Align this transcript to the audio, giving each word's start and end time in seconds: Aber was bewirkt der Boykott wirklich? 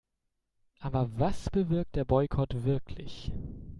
Aber 0.79 1.11
was 1.19 1.51
bewirkt 1.51 1.93
der 1.95 2.05
Boykott 2.05 2.63
wirklich? 2.63 3.31